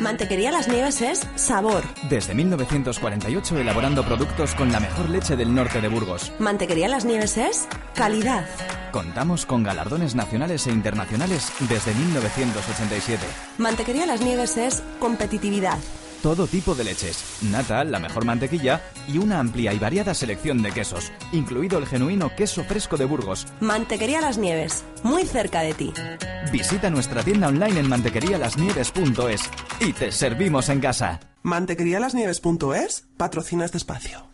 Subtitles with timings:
[0.00, 1.82] Mantequería Las Nieves es sabor.
[2.08, 6.32] Desde 1948 elaborando productos con la mejor leche del norte de Burgos.
[6.38, 8.46] Mantequería Las Nieves es calidad.
[8.90, 13.22] Contamos con galardones nacionales e internacionales desde 1987.
[13.58, 15.78] Mantequería Las Nieves es competitividad
[16.22, 20.70] todo tipo de leches, nata, la mejor mantequilla y una amplia y variada selección de
[20.70, 23.46] quesos, incluido el genuino queso fresco de Burgos.
[23.60, 25.92] Mantequería Las Nieves, muy cerca de ti.
[26.52, 31.20] Visita nuestra tienda online en mantequerialasnieves.es y te servimos en casa.
[31.42, 34.28] Mantequerialasnieves.es patrocina este espacio.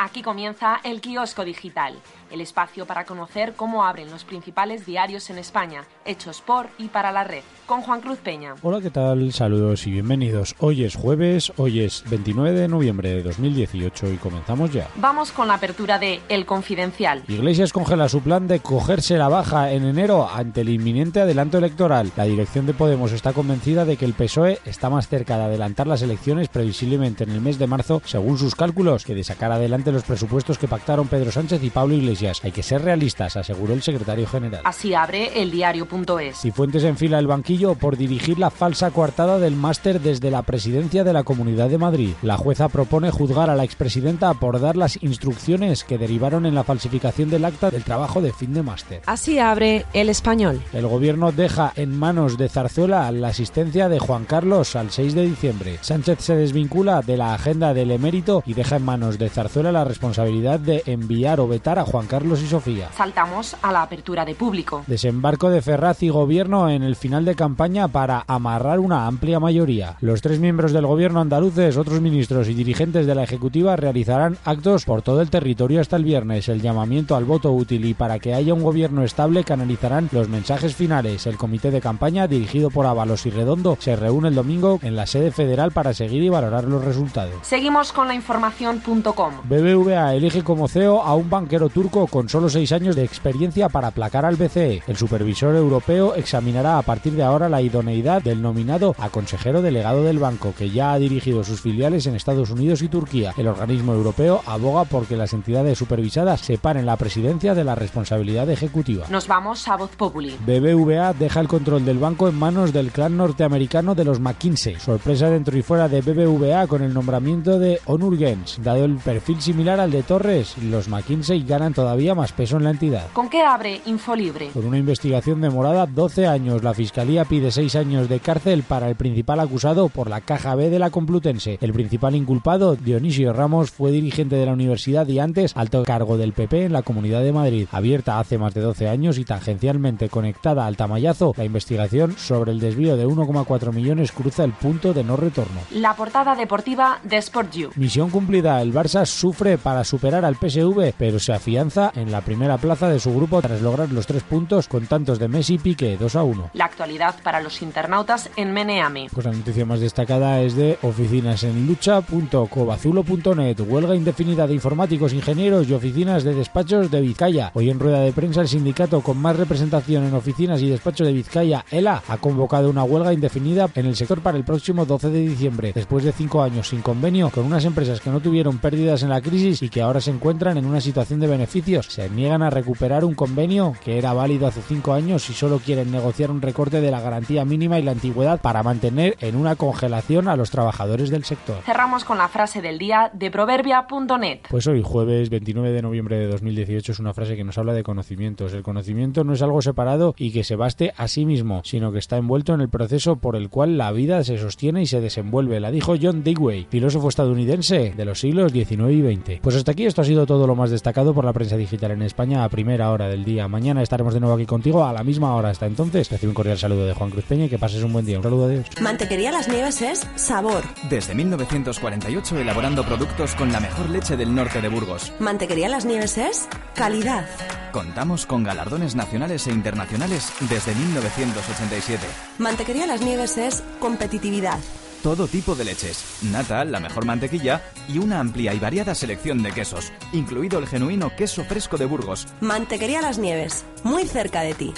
[0.00, 5.38] Aquí comienza el kiosco digital el espacio para conocer cómo abren los principales diarios en
[5.38, 8.54] España, hechos por y para la red, con Juan Cruz Peña.
[8.62, 9.32] Hola, ¿qué tal?
[9.32, 10.56] Saludos y bienvenidos.
[10.58, 14.88] Hoy es jueves, hoy es 29 de noviembre de 2018 y comenzamos ya.
[14.96, 17.22] Vamos con la apertura de El Confidencial.
[17.28, 22.10] Iglesias congela su plan de cogerse la baja en enero ante el inminente adelanto electoral.
[22.16, 25.86] La dirección de Podemos está convencida de que el PSOE está más cerca de adelantar
[25.86, 29.92] las elecciones previsiblemente en el mes de marzo, según sus cálculos, que de sacar adelante
[29.92, 33.82] los presupuestos que pactaron Pedro Sánchez y Pablo Iglesias hay que ser realistas, aseguró el
[33.82, 34.62] secretario general.
[34.64, 36.44] Así abre el diario.es.
[36.44, 41.04] Y Fuentes enfila el banquillo por dirigir la falsa coartada del máster desde la presidencia
[41.04, 42.14] de la Comunidad de Madrid.
[42.22, 46.64] La jueza propone juzgar a la expresidenta por dar las instrucciones que derivaron en la
[46.64, 49.02] falsificación del acta del trabajo de fin de máster.
[49.06, 50.60] Así abre el español.
[50.72, 55.26] El gobierno deja en manos de Zarzuela la asistencia de Juan Carlos al 6 de
[55.26, 55.78] diciembre.
[55.80, 59.84] Sánchez se desvincula de la agenda del emérito y deja en manos de Zarzuela la
[59.84, 62.90] responsabilidad de enviar o vetar a Juan Carlos y Sofía.
[62.96, 64.84] Saltamos a la apertura de público.
[64.86, 69.96] Desembarco de Ferraz y Gobierno en el final de campaña para amarrar una amplia mayoría.
[70.00, 74.84] Los tres miembros del Gobierno andaluces, otros ministros y dirigentes de la Ejecutiva realizarán actos
[74.84, 76.48] por todo el territorio hasta el viernes.
[76.48, 80.74] El llamamiento al voto útil y para que haya un gobierno estable canalizarán los mensajes
[80.74, 81.26] finales.
[81.26, 85.06] El comité de campaña, dirigido por Ábalos y Redondo, se reúne el domingo en la
[85.06, 87.34] sede federal para seguir y valorar los resultados.
[87.42, 89.34] Seguimos con la información.com.
[89.44, 93.88] BBVA elige como CEO a un banquero turco con solo seis años de experiencia para
[93.88, 94.82] aplacar al BCE.
[94.88, 100.02] El supervisor europeo examinará a partir de ahora la idoneidad del nominado a consejero delegado
[100.02, 103.32] del banco, que ya ha dirigido sus filiales en Estados Unidos y Turquía.
[103.36, 109.06] El organismo europeo aboga porque las entidades supervisadas separen la presidencia de la responsabilidad ejecutiva.
[109.08, 110.36] Nos vamos a Voz Populi.
[110.44, 114.80] BBVA deja el control del banco en manos del clan norteamericano de los McKinsey.
[114.80, 118.58] Sorpresa dentro y fuera de BBVA con el nombramiento de Onur Gens.
[118.64, 122.70] Dado el perfil similar al de Torres, los McKinsey ganan todavía más peso en la
[122.70, 123.08] entidad.
[123.12, 124.48] ¿Con qué abre Infolibre?
[124.54, 128.96] Con una investigación demorada 12 años, la Fiscalía pide 6 años de cárcel para el
[128.96, 131.58] principal acusado por la Caja B de la Complutense.
[131.60, 136.32] El principal inculpado, Dionisio Ramos, fue dirigente de la universidad y antes alto cargo del
[136.32, 137.68] PP en la Comunidad de Madrid.
[137.70, 142.60] Abierta hace más de 12 años y tangencialmente conectada al Tamayazo, la investigación sobre el
[142.60, 145.60] desvío de 1,4 millones cruza el punto de no retorno.
[145.70, 147.70] La portada deportiva de Sport You.
[147.76, 151.34] Misión cumplida, el Barça sufre para superar al PSV, pero se
[151.76, 155.26] en la primera plaza de su grupo tras lograr los tres puntos con tantos de
[155.26, 156.50] Messi y Piqué 2 a 1.
[156.52, 159.08] La actualidad para los internautas en Meneami.
[159.12, 165.68] Pues la noticia más destacada es de oficinas en lucha.cobazulo.net, huelga indefinida de informáticos, ingenieros
[165.68, 167.50] y oficinas de despachos de Vizcaya.
[167.54, 171.12] Hoy en rueda de prensa el sindicato con más representación en oficinas y despachos de
[171.12, 175.20] Vizcaya, ELA, ha convocado una huelga indefinida en el sector para el próximo 12 de
[175.20, 179.08] diciembre, después de cinco años sin convenio con unas empresas que no tuvieron pérdidas en
[179.08, 182.50] la crisis y que ahora se encuentran en una situación de beneficio se niegan a
[182.50, 186.82] recuperar un convenio que era válido hace cinco años y solo quieren negociar un recorte
[186.82, 191.08] de la garantía mínima y la antigüedad para mantener en una congelación a los trabajadores
[191.08, 191.62] del sector.
[191.64, 194.40] Cerramos con la frase del día de proverbia.net.
[194.50, 197.82] Pues hoy, jueves 29 de noviembre de 2018, es una frase que nos habla de
[197.82, 198.52] conocimientos.
[198.52, 201.98] El conocimiento no es algo separado y que se baste a sí mismo, sino que
[201.98, 205.60] está envuelto en el proceso por el cual la vida se sostiene y se desenvuelve.
[205.60, 209.40] La dijo John Dewey, filósofo estadounidense de los siglos XIX y XX.
[209.40, 211.92] Pues hasta aquí esto ha sido todo lo más destacado por la prensa prensa digital
[211.92, 213.48] en España a primera hora del día.
[213.48, 215.50] Mañana estaremos de nuevo aquí contigo a la misma hora.
[215.50, 218.04] Hasta entonces, recibe un cordial saludo de Juan Cruz Peña y que pases un buen
[218.04, 218.18] día.
[218.18, 218.66] Un saludo, adiós.
[218.80, 220.62] Mantequería Las Nieves es sabor.
[220.90, 225.12] Desde 1948 elaborando productos con la mejor leche del norte de Burgos.
[225.18, 227.26] Mantequería Las Nieves es calidad.
[227.72, 232.06] Contamos con galardones nacionales e internacionales desde 1987.
[232.38, 234.58] Mantequería Las Nieves es competitividad.
[235.04, 239.52] Todo tipo de leches, nata, la mejor mantequilla y una amplia y variada selección de
[239.52, 242.26] quesos, incluido el genuino queso fresco de Burgos.
[242.40, 244.72] Mantequería Las Nieves, muy cerca de ti.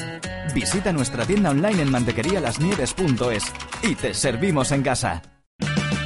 [0.52, 3.44] Visita nuestra tienda online en mantequerialasnieves.es
[3.84, 5.22] y te servimos en casa.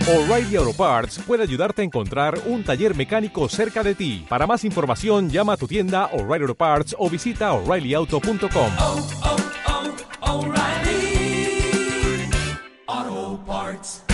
[0.07, 4.27] O'Reilly Auto Parts puede ayudarte a encontrar un taller mecánico cerca de ti.
[4.29, 8.73] Para más información, llama a tu tienda O'Reilly Auto Parts o visita oreillyauto.com.
[12.87, 14.10] Auto Parts.